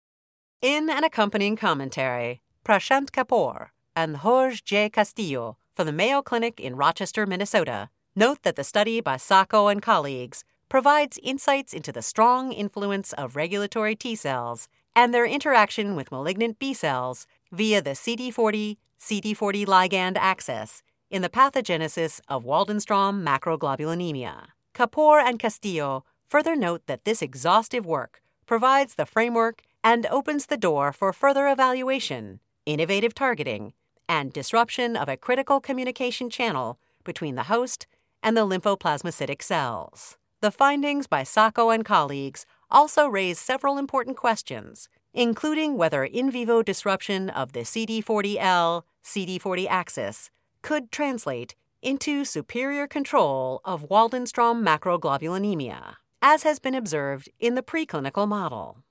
In 0.62 0.88
an 0.88 1.04
accompanying 1.04 1.56
commentary, 1.56 2.40
Prashant 2.64 3.10
Kapoor 3.10 3.68
and 3.96 4.18
Jorge 4.18 4.58
J. 4.64 4.90
Castillo 4.90 5.56
from 5.74 5.86
the 5.86 5.92
Mayo 5.92 6.22
Clinic 6.22 6.60
in 6.60 6.76
Rochester, 6.76 7.26
Minnesota, 7.26 7.90
note 8.14 8.42
that 8.42 8.56
the 8.56 8.64
study 8.64 9.00
by 9.00 9.16
Sacco 9.16 9.68
and 9.68 9.82
colleagues 9.82 10.44
provides 10.68 11.18
insights 11.22 11.72
into 11.72 11.92
the 11.92 12.02
strong 12.02 12.52
influence 12.52 13.12
of 13.14 13.36
regulatory 13.36 13.96
T 13.96 14.14
cells 14.14 14.68
and 14.94 15.14
their 15.14 15.26
interaction 15.26 15.96
with 15.96 16.12
malignant 16.12 16.58
B 16.58 16.74
cells 16.74 17.26
via 17.52 17.80
the 17.80 17.90
CD40 17.90 18.76
CD40 19.00 19.64
ligand 19.64 20.16
axis 20.16 20.82
in 21.10 21.22
the 21.22 21.28
pathogenesis 21.28 22.20
of 22.28 22.44
Waldenstrom 22.44 23.24
macroglobulinemia. 23.24 24.48
Kapoor 24.74 25.22
and 25.22 25.38
Castillo 25.38 26.04
further 26.26 26.54
note 26.54 26.82
that 26.86 27.04
this 27.04 27.22
exhaustive 27.22 27.86
work 27.86 28.20
provides 28.46 28.96
the 28.96 29.06
framework 29.06 29.62
and 29.82 30.06
opens 30.06 30.46
the 30.46 30.56
door 30.56 30.92
for 30.92 31.12
further 31.12 31.48
evaluation, 31.48 32.40
innovative 32.66 33.14
targeting, 33.14 33.72
and 34.08 34.32
disruption 34.32 34.96
of 34.96 35.08
a 35.08 35.16
critical 35.16 35.60
communication 35.60 36.28
channel 36.28 36.78
between 37.04 37.36
the 37.36 37.44
host 37.44 37.86
and 38.22 38.36
the 38.36 38.46
lymphoplasmacytic 38.46 39.42
cells. 39.42 40.17
The 40.40 40.52
findings 40.52 41.08
by 41.08 41.24
Sacco 41.24 41.70
and 41.70 41.84
colleagues 41.84 42.46
also 42.70 43.08
raise 43.08 43.40
several 43.40 43.76
important 43.76 44.16
questions, 44.16 44.88
including 45.12 45.76
whether 45.76 46.04
in 46.04 46.30
vivo 46.30 46.62
disruption 46.62 47.28
of 47.28 47.54
the 47.54 47.60
CD40L 47.60 48.82
CD40 49.02 49.66
axis 49.68 50.30
could 50.62 50.92
translate 50.92 51.56
into 51.82 52.24
superior 52.24 52.86
control 52.86 53.60
of 53.64 53.88
Waldenstrom 53.88 54.64
macroglobulinemia, 54.64 55.96
as 56.22 56.44
has 56.44 56.60
been 56.60 56.76
observed 56.76 57.28
in 57.40 57.56
the 57.56 57.62
preclinical 57.62 58.28
model. 58.28 58.84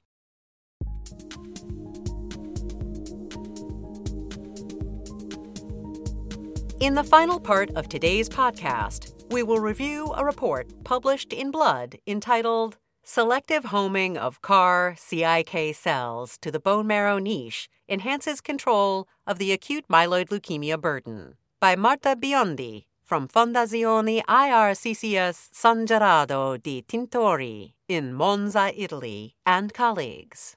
In 6.81 6.95
the 6.95 7.05
final 7.05 7.39
part 7.39 7.71
of 7.71 7.87
today's 7.87 8.27
podcast, 8.27 9.16
we 9.29 9.43
will 9.43 9.59
review 9.59 10.13
a 10.15 10.23
report 10.23 10.67
published 10.83 11.33
in 11.33 11.51
Blood 11.51 11.97
entitled 12.07 12.77
Selective 13.03 13.65
Homing 13.65 14.17
of 14.17 14.41
CAR 14.41 14.95
CIK 14.97 15.75
Cells 15.75 16.37
to 16.41 16.51
the 16.51 16.59
Bone 16.59 16.87
Marrow 16.87 17.19
Niche 17.19 17.69
Enhances 17.89 18.41
Control 18.41 19.07
of 19.25 19.37
the 19.37 19.51
Acute 19.51 19.87
Myeloid 19.89 20.29
Leukemia 20.29 20.79
Burden 20.79 21.35
by 21.59 21.75
Marta 21.75 22.15
Biondi 22.15 22.85
from 23.03 23.27
Fondazione 23.27 24.21
IRCCS 24.25 25.49
San 25.51 25.85
Gerardo 25.85 26.57
di 26.57 26.81
Tintori 26.81 27.73
in 27.87 28.13
Monza, 28.13 28.71
Italy, 28.75 29.35
and 29.45 29.73
colleagues. 29.73 30.55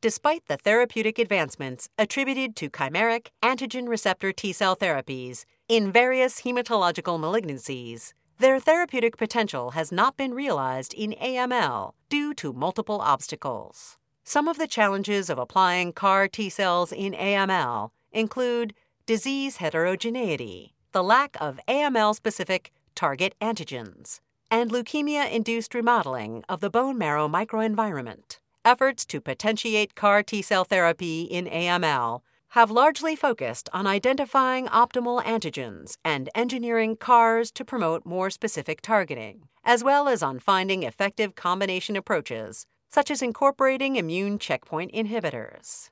Despite 0.00 0.46
the 0.46 0.56
therapeutic 0.56 1.18
advancements 1.18 1.88
attributed 1.96 2.56
to 2.56 2.68
chimeric 2.70 3.28
antigen 3.42 3.88
receptor 3.88 4.32
T 4.32 4.52
cell 4.52 4.76
therapies 4.76 5.44
in 5.72 5.90
various 5.90 6.42
hematological 6.42 7.18
malignancies, 7.18 8.12
their 8.38 8.60
therapeutic 8.60 9.16
potential 9.16 9.70
has 9.70 9.90
not 9.90 10.18
been 10.18 10.34
realized 10.34 10.92
in 10.92 11.12
AML 11.12 11.94
due 12.10 12.34
to 12.34 12.52
multiple 12.52 13.00
obstacles. 13.00 13.96
Some 14.22 14.48
of 14.48 14.58
the 14.58 14.66
challenges 14.66 15.30
of 15.30 15.38
applying 15.38 15.94
CAR 15.94 16.28
T 16.28 16.50
cells 16.50 16.92
in 16.92 17.14
AML 17.14 17.88
include 18.12 18.74
disease 19.06 19.56
heterogeneity, 19.56 20.74
the 20.92 21.02
lack 21.02 21.38
of 21.40 21.58
AML 21.66 22.14
specific 22.14 22.70
target 22.94 23.34
antigens, 23.40 24.20
and 24.50 24.70
leukemia 24.70 25.32
induced 25.32 25.74
remodeling 25.74 26.44
of 26.50 26.60
the 26.60 26.68
bone 26.68 26.98
marrow 26.98 27.28
microenvironment. 27.28 28.40
Efforts 28.62 29.06
to 29.06 29.22
potentiate 29.22 29.94
CAR 29.94 30.22
T 30.22 30.42
cell 30.42 30.64
therapy 30.64 31.22
in 31.22 31.46
AML 31.46 32.20
have 32.52 32.70
largely 32.70 33.16
focused 33.16 33.70
on 33.72 33.86
identifying 33.86 34.66
optimal 34.66 35.24
antigens 35.24 35.96
and 36.04 36.28
engineering 36.34 36.94
CARs 36.94 37.50
to 37.50 37.64
promote 37.64 38.04
more 38.04 38.28
specific 38.28 38.82
targeting, 38.82 39.48
as 39.64 39.82
well 39.82 40.06
as 40.06 40.22
on 40.22 40.38
finding 40.38 40.82
effective 40.82 41.34
combination 41.34 41.96
approaches, 41.96 42.66
such 42.90 43.10
as 43.10 43.22
incorporating 43.22 43.96
immune 43.96 44.38
checkpoint 44.38 44.92
inhibitors. 44.92 45.88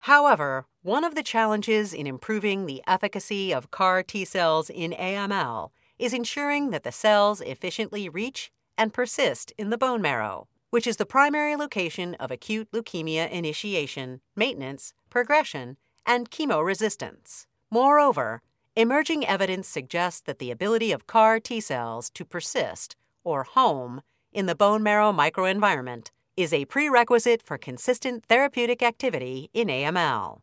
However, 0.00 0.64
one 0.80 1.04
of 1.04 1.14
the 1.14 1.22
challenges 1.22 1.92
in 1.92 2.06
improving 2.06 2.64
the 2.64 2.82
efficacy 2.86 3.52
of 3.52 3.70
CAR 3.70 4.02
T 4.02 4.24
cells 4.24 4.70
in 4.70 4.92
AML 4.92 5.72
is 5.98 6.14
ensuring 6.14 6.70
that 6.70 6.84
the 6.84 6.90
cells 6.90 7.42
efficiently 7.42 8.08
reach 8.08 8.50
and 8.78 8.94
persist 8.94 9.52
in 9.58 9.68
the 9.68 9.76
bone 9.76 10.00
marrow, 10.00 10.48
which 10.70 10.86
is 10.86 10.96
the 10.96 11.04
primary 11.04 11.54
location 11.54 12.14
of 12.14 12.30
acute 12.30 12.66
leukemia 12.72 13.30
initiation, 13.30 14.22
maintenance, 14.34 14.94
progression, 15.10 15.76
and 16.06 16.30
chemoresistance. 16.30 17.46
Moreover, 17.70 18.42
emerging 18.76 19.26
evidence 19.26 19.68
suggests 19.68 20.20
that 20.22 20.38
the 20.38 20.50
ability 20.50 20.92
of 20.92 21.06
CAR 21.06 21.40
T 21.40 21.60
cells 21.60 22.10
to 22.10 22.24
persist, 22.24 22.96
or 23.24 23.44
home, 23.44 24.02
in 24.32 24.46
the 24.46 24.54
bone 24.54 24.82
marrow 24.82 25.12
microenvironment 25.12 26.10
is 26.36 26.52
a 26.52 26.64
prerequisite 26.64 27.42
for 27.42 27.58
consistent 27.58 28.24
therapeutic 28.26 28.82
activity 28.82 29.50
in 29.52 29.68
AML. 29.68 30.40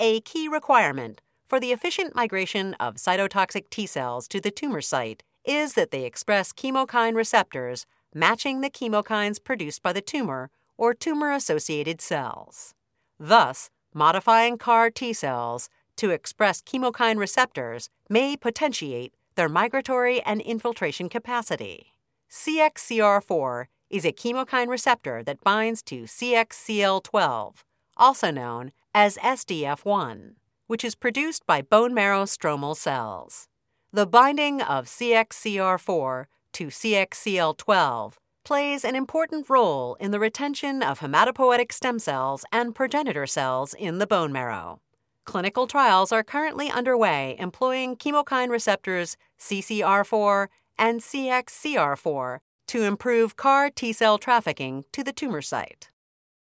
A 0.00 0.20
key 0.20 0.48
requirement 0.48 1.20
for 1.46 1.60
the 1.60 1.72
efficient 1.72 2.14
migration 2.14 2.74
of 2.80 2.94
cytotoxic 2.94 3.68
T 3.68 3.86
cells 3.86 4.26
to 4.28 4.40
the 4.40 4.50
tumor 4.50 4.80
site 4.80 5.22
is 5.44 5.74
that 5.74 5.90
they 5.90 6.04
express 6.04 6.52
chemokine 6.52 7.14
receptors 7.14 7.84
matching 8.14 8.60
the 8.60 8.70
chemokines 8.70 9.42
produced 9.42 9.82
by 9.82 9.92
the 9.92 10.00
tumor 10.00 10.50
or 10.78 10.94
tumor 10.94 11.30
associated 11.30 12.00
cells. 12.00 12.74
Thus, 13.18 13.70
modifying 13.94 14.58
CAR 14.58 14.90
T 14.90 15.12
cells 15.12 15.68
to 15.96 16.10
express 16.10 16.62
chemokine 16.62 17.18
receptors 17.18 17.90
may 18.08 18.36
potentiate 18.36 19.14
their 19.34 19.48
migratory 19.48 20.20
and 20.22 20.40
infiltration 20.40 21.08
capacity. 21.08 21.94
CXCR4 22.30 23.66
is 23.90 24.04
a 24.04 24.12
chemokine 24.12 24.68
receptor 24.68 25.22
that 25.22 25.44
binds 25.44 25.82
to 25.82 26.04
CXCL12, 26.04 27.54
also 27.96 28.30
known 28.30 28.72
as 28.94 29.18
SDF1, 29.18 30.34
which 30.66 30.84
is 30.84 30.94
produced 30.94 31.46
by 31.46 31.60
bone 31.60 31.92
marrow 31.92 32.24
stromal 32.24 32.76
cells. 32.76 33.48
The 33.92 34.06
binding 34.06 34.62
of 34.62 34.86
CXCR4 34.86 36.24
to 36.52 36.66
CXCL12 36.66 38.14
plays 38.44 38.84
an 38.84 38.96
important 38.96 39.48
role 39.48 39.94
in 40.00 40.10
the 40.10 40.18
retention 40.20 40.82
of 40.82 41.00
hematopoietic 41.00 41.72
stem 41.72 41.98
cells 41.98 42.44
and 42.52 42.74
progenitor 42.74 43.26
cells 43.26 43.74
in 43.74 43.98
the 43.98 44.06
bone 44.06 44.32
marrow. 44.32 44.80
Clinical 45.24 45.66
trials 45.66 46.10
are 46.10 46.24
currently 46.24 46.70
underway 46.70 47.36
employing 47.38 47.96
chemokine 47.96 48.50
receptors 48.50 49.16
CCR4 49.38 50.48
and 50.78 51.00
CXCR4 51.00 52.38
to 52.66 52.82
improve 52.82 53.36
CAR 53.36 53.70
T 53.70 53.92
cell 53.92 54.18
trafficking 54.18 54.84
to 54.92 55.04
the 55.04 55.12
tumor 55.12 55.42
site. 55.42 55.90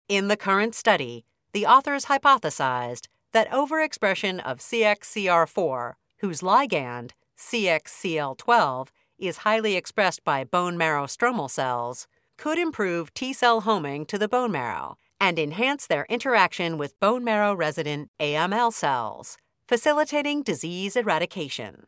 In 0.09 0.27
the 0.27 0.37
current 0.37 0.75
study, 0.75 1.25
the 1.53 1.65
authors 1.65 2.05
hypothesized 2.05 3.07
that 3.31 3.49
overexpression 3.51 4.43
of 4.43 4.59
CXCR4, 4.59 5.93
whose 6.19 6.41
ligand, 6.41 7.11
CXCL12, 7.37 8.87
is 9.17 9.37
highly 9.37 9.75
expressed 9.75 10.23
by 10.23 10.43
bone 10.43 10.77
marrow 10.77 11.05
stromal 11.05 11.49
cells, 11.49 12.07
could 12.37 12.57
improve 12.59 13.13
T 13.13 13.33
cell 13.33 13.61
homing 13.61 14.05
to 14.05 14.17
the 14.17 14.27
bone 14.27 14.51
marrow 14.51 14.97
and 15.19 15.39
enhance 15.39 15.87
their 15.87 16.05
interaction 16.09 16.77
with 16.77 16.99
bone 16.99 17.23
marrow 17.23 17.53
resident 17.53 18.11
AML 18.19 18.71
cells, 18.71 19.37
facilitating 19.67 20.43
disease 20.43 20.95
eradication. 20.95 21.85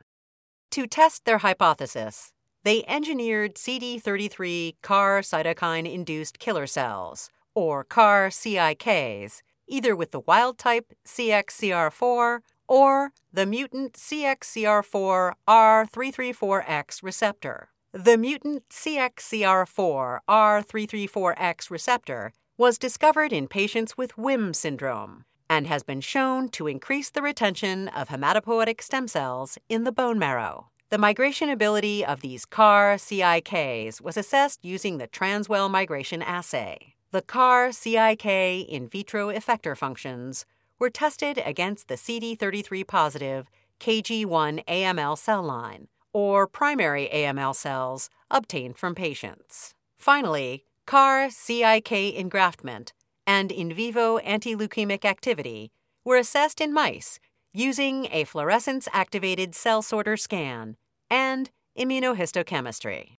To 0.71 0.87
test 0.87 1.25
their 1.25 1.39
hypothesis, 1.39 2.31
they 2.63 2.83
engineered 2.87 3.55
CD33 3.55 4.75
CAR 4.81 5.21
cytokine 5.21 5.91
induced 5.91 6.39
killer 6.39 6.67
cells, 6.67 7.29
or 7.55 7.83
CAR 7.83 8.29
CIKs, 8.29 9.41
either 9.67 9.95
with 9.95 10.11
the 10.11 10.19
wild 10.19 10.57
type 10.57 10.93
CXCR4 11.07 12.39
or 12.69 13.11
the 13.33 13.45
mutant 13.45 13.93
CXCR4 13.93 15.33
R334X 15.47 17.03
receptor. 17.03 17.69
The 17.91 18.17
mutant 18.17 18.69
CXCR4 18.69 20.19
R334X 20.29 21.71
receptor 21.71 22.31
was 22.57 22.77
discovered 22.77 23.33
in 23.33 23.47
patients 23.47 23.97
with 23.97 24.17
WHIM 24.17 24.53
syndrome 24.53 25.25
and 25.49 25.65
has 25.65 25.81
been 25.81 25.99
shown 25.99 26.49
to 26.49 26.67
increase 26.67 27.09
the 27.09 27.23
retention 27.23 27.87
of 27.87 28.09
hematopoietic 28.09 28.81
stem 28.81 29.07
cells 29.07 29.57
in 29.67 29.83
the 29.83 29.91
bone 29.91 30.19
marrow. 30.19 30.69
The 30.89 30.99
migration 30.99 31.49
ability 31.49 32.05
of 32.05 32.21
these 32.21 32.45
CAR 32.45 32.95
CIKs 32.95 33.99
was 34.01 34.17
assessed 34.17 34.63
using 34.63 34.97
the 34.97 35.07
Transwell 35.07 35.69
migration 35.69 36.21
assay. 36.21 36.93
The 37.11 37.23
CAR 37.23 37.71
CIK 37.71 38.25
in 38.25 38.87
vitro 38.87 39.31
effector 39.31 39.75
functions 39.75 40.45
were 40.79 40.89
tested 40.89 41.41
against 41.45 41.87
the 41.87 41.95
CD33 41.95 42.87
positive 42.87 43.49
KG1 43.79 44.65
AML 44.65 45.17
cell 45.17 45.43
line, 45.43 45.87
or 46.13 46.47
primary 46.47 47.09
AML 47.13 47.55
cells 47.55 48.09
obtained 48.31 48.77
from 48.77 48.95
patients. 48.95 49.75
Finally, 49.97 50.63
CAR 50.85 51.29
CIK 51.29 52.17
engraftment 52.17 52.93
and 53.27 53.51
in 53.51 53.73
vivo 53.73 54.17
anti-leukemic 54.17 55.05
activity 55.05 55.71
were 56.03 56.17
assessed 56.17 56.59
in 56.59 56.73
mice 56.73 57.19
using 57.53 58.07
a 58.11 58.23
fluorescence 58.23 58.87
activated 58.93 59.53
cell 59.53 59.81
sorter 59.81 60.17
scan 60.17 60.77
and 61.09 61.51
immunohistochemistry. 61.77 63.17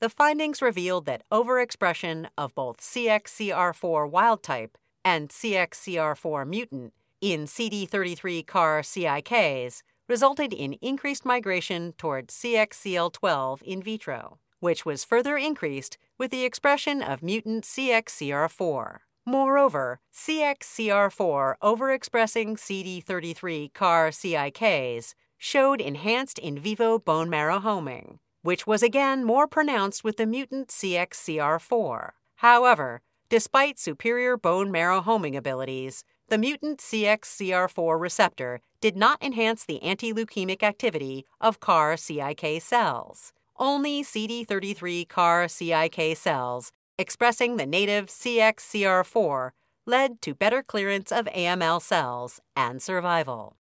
The 0.00 0.08
findings 0.08 0.60
revealed 0.60 1.06
that 1.06 1.22
overexpression 1.32 2.26
of 2.36 2.54
both 2.54 2.78
CXCR4 2.78 4.10
wild 4.10 4.42
type 4.42 4.76
and 5.06 5.28
CXCR4 5.28 6.44
mutant 6.48 6.92
in 7.20 7.44
CD33 7.44 8.44
CAR 8.44 8.82
CIKs 8.82 9.82
resulted 10.08 10.52
in 10.52 10.72
increased 10.82 11.24
migration 11.24 11.92
toward 11.96 12.26
CXCL12 12.26 13.62
in 13.62 13.80
vitro, 13.84 14.40
which 14.58 14.84
was 14.84 15.04
further 15.04 15.36
increased 15.36 15.96
with 16.18 16.32
the 16.32 16.44
expression 16.44 17.02
of 17.02 17.22
mutant 17.22 17.62
CXCR4. 17.62 18.96
Moreover, 19.24 20.00
CXCR4 20.12 21.54
overexpressing 21.62 22.58
CD33 22.58 23.72
CAR 23.72 24.08
CIKs 24.10 25.14
showed 25.38 25.80
enhanced 25.80 26.40
in 26.40 26.58
vivo 26.58 26.98
bone 26.98 27.30
marrow 27.30 27.60
homing, 27.60 28.18
which 28.42 28.66
was 28.66 28.82
again 28.82 29.22
more 29.22 29.46
pronounced 29.46 30.02
with 30.02 30.16
the 30.16 30.26
mutant 30.26 30.68
CXCR4. 30.68 32.10
However, 32.36 33.02
despite 33.28 33.78
superior 33.78 34.36
bone 34.36 34.70
marrow 34.70 35.00
homing 35.00 35.36
abilities, 35.36 36.04
the 36.28 36.38
mutant 36.38 36.80
CXCR4 36.80 38.00
receptor 38.00 38.60
did 38.80 38.96
not 38.96 39.22
enhance 39.22 39.64
the 39.64 39.82
anti 39.82 40.12
leukemic 40.12 40.62
activity 40.62 41.24
of 41.40 41.60
CAR 41.60 41.96
CIK 41.96 42.60
cells. 42.60 43.32
Only 43.58 44.02
CD33 44.02 45.08
CAR 45.08 45.48
CIK 45.48 46.16
cells 46.16 46.72
expressing 46.98 47.56
the 47.56 47.66
native 47.66 48.06
CXCR4 48.06 49.50
led 49.86 50.20
to 50.22 50.34
better 50.34 50.62
clearance 50.62 51.12
of 51.12 51.26
AML 51.26 51.80
cells 51.80 52.40
and 52.56 52.82
survival. 52.82 53.56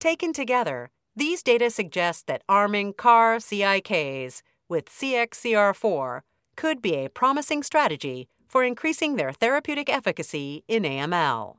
Taken 0.00 0.32
together, 0.32 0.90
these 1.14 1.42
data 1.42 1.70
suggest 1.70 2.26
that 2.26 2.42
arming 2.48 2.94
CAR 2.94 3.36
CIKs 3.36 4.42
with 4.68 4.86
CXCR4 4.86 6.22
could 6.56 6.82
be 6.82 6.94
a 6.96 7.08
promising 7.10 7.62
strategy 7.62 8.28
for 8.52 8.62
increasing 8.62 9.16
their 9.16 9.32
therapeutic 9.32 9.88
efficacy 9.88 10.62
in 10.68 10.82
AML. 10.82 11.56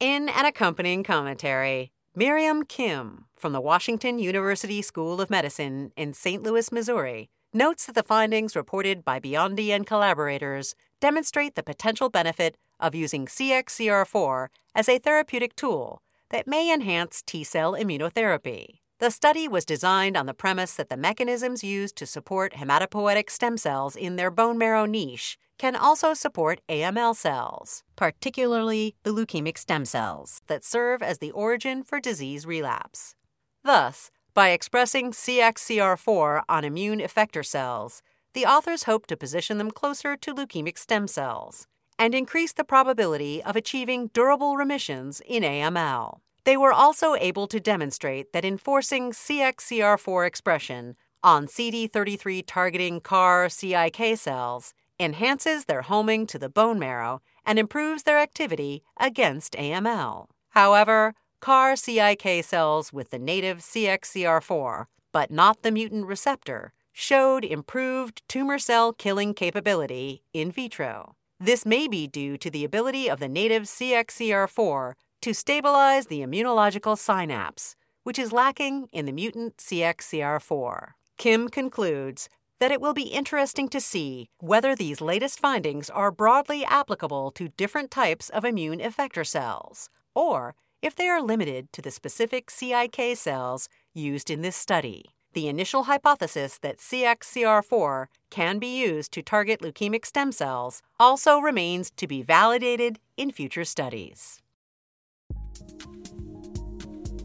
In 0.00 0.30
an 0.30 0.46
accompanying 0.46 1.04
commentary, 1.04 1.92
Miriam 2.16 2.64
Kim 2.64 3.26
from 3.36 3.52
the 3.52 3.60
Washington 3.60 4.18
University 4.18 4.80
School 4.80 5.20
of 5.20 5.28
Medicine 5.28 5.92
in 5.98 6.14
St. 6.14 6.42
Louis, 6.42 6.72
Missouri, 6.72 7.28
notes 7.52 7.84
that 7.84 7.94
the 7.94 8.02
findings 8.02 8.56
reported 8.56 9.04
by 9.04 9.20
Biondi 9.20 9.68
and 9.68 9.86
collaborators 9.86 10.74
demonstrate 10.98 11.56
the 11.56 11.62
potential 11.62 12.08
benefit 12.08 12.56
of 12.80 12.94
using 12.94 13.26
CXCR4 13.26 14.48
as 14.74 14.88
a 14.88 14.98
therapeutic 14.98 15.54
tool 15.54 16.00
that 16.30 16.46
may 16.46 16.72
enhance 16.72 17.20
T 17.20 17.44
cell 17.44 17.74
immunotherapy. 17.74 18.80
The 18.98 19.10
study 19.10 19.46
was 19.46 19.66
designed 19.66 20.16
on 20.16 20.24
the 20.24 20.32
premise 20.32 20.74
that 20.76 20.88
the 20.88 20.96
mechanisms 20.96 21.62
used 21.62 21.96
to 21.96 22.06
support 22.06 22.54
hematopoietic 22.54 23.28
stem 23.28 23.58
cells 23.58 23.94
in 23.94 24.16
their 24.16 24.30
bone 24.30 24.56
marrow 24.56 24.86
niche 24.86 25.36
can 25.58 25.76
also 25.76 26.14
support 26.14 26.60
AML 26.68 27.14
cells, 27.16 27.82
particularly 27.96 28.96
the 29.02 29.10
leukemic 29.10 29.58
stem 29.58 29.84
cells 29.84 30.40
that 30.46 30.64
serve 30.64 31.02
as 31.02 31.18
the 31.18 31.30
origin 31.30 31.82
for 31.82 32.00
disease 32.00 32.46
relapse. 32.46 33.14
Thus, 33.62 34.10
by 34.34 34.50
expressing 34.50 35.12
CXCR4 35.12 36.42
on 36.48 36.64
immune 36.64 36.98
effector 36.98 37.46
cells, 37.46 38.02
the 38.34 38.46
authors 38.46 38.82
hope 38.82 39.06
to 39.06 39.16
position 39.16 39.58
them 39.58 39.70
closer 39.70 40.16
to 40.16 40.34
leukemic 40.34 40.76
stem 40.76 41.06
cells 41.06 41.66
and 41.98 42.14
increase 42.14 42.52
the 42.52 42.64
probability 42.64 43.42
of 43.42 43.54
achieving 43.54 44.08
durable 44.08 44.56
remissions 44.56 45.22
in 45.24 45.44
AML. 45.44 46.18
They 46.44 46.56
were 46.56 46.72
also 46.72 47.14
able 47.14 47.46
to 47.46 47.60
demonstrate 47.60 48.32
that 48.32 48.44
enforcing 48.44 49.12
CXCR4 49.12 50.26
expression 50.26 50.96
on 51.22 51.46
CD33 51.46 52.44
targeting 52.46 53.00
CAR 53.00 53.48
CIK 53.48 54.18
cells 54.18 54.74
enhances 54.98 55.64
their 55.64 55.82
homing 55.82 56.26
to 56.28 56.38
the 56.38 56.48
bone 56.48 56.78
marrow 56.78 57.20
and 57.44 57.58
improves 57.58 58.04
their 58.04 58.18
activity 58.18 58.82
against 58.98 59.54
AML. 59.54 60.26
However, 60.50 61.14
CAR 61.40 61.76
CIK 61.76 62.42
cells 62.42 62.92
with 62.92 63.10
the 63.10 63.18
native 63.18 63.58
CXCR4, 63.58 64.86
but 65.12 65.30
not 65.30 65.62
the 65.62 65.72
mutant 65.72 66.06
receptor, 66.06 66.72
showed 66.92 67.44
improved 67.44 68.22
tumor 68.28 68.58
cell 68.58 68.92
killing 68.92 69.34
capability 69.34 70.22
in 70.32 70.50
vitro. 70.50 71.16
This 71.40 71.66
may 71.66 71.88
be 71.88 72.06
due 72.06 72.38
to 72.38 72.50
the 72.50 72.64
ability 72.64 73.10
of 73.10 73.18
the 73.20 73.28
native 73.28 73.64
CXCR4 73.64 74.94
to 75.20 75.34
stabilize 75.34 76.06
the 76.06 76.20
immunological 76.20 76.96
synapse, 76.96 77.76
which 78.04 78.18
is 78.18 78.32
lacking 78.32 78.88
in 78.92 79.04
the 79.06 79.12
mutant 79.12 79.56
CXCR4. 79.56 80.92
Kim 81.18 81.48
concludes 81.48 82.28
that 82.64 82.72
it 82.72 82.80
will 82.80 82.94
be 82.94 83.12
interesting 83.20 83.68
to 83.68 83.78
see 83.78 84.26
whether 84.38 84.74
these 84.74 85.02
latest 85.02 85.38
findings 85.38 85.90
are 85.90 86.10
broadly 86.10 86.64
applicable 86.64 87.30
to 87.30 87.50
different 87.58 87.90
types 87.90 88.30
of 88.30 88.42
immune 88.42 88.78
effector 88.78 89.26
cells, 89.26 89.90
or 90.14 90.54
if 90.80 90.96
they 90.96 91.06
are 91.06 91.20
limited 91.20 91.70
to 91.74 91.82
the 91.82 91.90
specific 91.90 92.50
CIK 92.50 93.18
cells 93.18 93.68
used 93.92 94.30
in 94.30 94.40
this 94.40 94.56
study. 94.56 95.14
The 95.34 95.46
initial 95.46 95.82
hypothesis 95.82 96.58
that 96.60 96.78
CXCR4 96.78 98.06
can 98.30 98.58
be 98.58 98.80
used 98.80 99.12
to 99.12 99.20
target 99.20 99.60
leukemic 99.60 100.06
stem 100.06 100.32
cells 100.32 100.80
also 100.98 101.40
remains 101.40 101.90
to 101.98 102.06
be 102.06 102.22
validated 102.22 102.98
in 103.18 103.30
future 103.30 103.66
studies. 103.66 104.40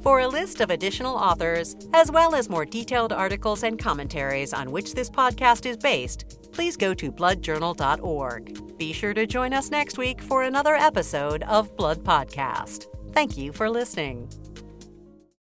For 0.09 0.21
a 0.21 0.27
list 0.27 0.59
of 0.59 0.71
additional 0.71 1.15
authors, 1.15 1.75
as 1.93 2.09
well 2.09 2.33
as 2.33 2.49
more 2.49 2.65
detailed 2.65 3.13
articles 3.13 3.61
and 3.61 3.77
commentaries 3.77 4.53
on 4.53 4.71
which 4.71 4.95
this 4.95 5.07
podcast 5.07 5.67
is 5.67 5.77
based, 5.77 6.49
please 6.51 6.75
go 6.75 6.95
to 6.95 7.11
bloodjournal.org. 7.11 8.75
Be 8.79 8.91
sure 8.91 9.13
to 9.13 9.27
join 9.27 9.53
us 9.53 9.69
next 9.69 9.99
week 9.99 10.19
for 10.19 10.41
another 10.41 10.73
episode 10.73 11.43
of 11.43 11.77
Blood 11.77 12.03
Podcast. 12.03 12.87
Thank 13.13 13.37
you 13.37 13.53
for 13.53 13.69
listening. 13.69 14.27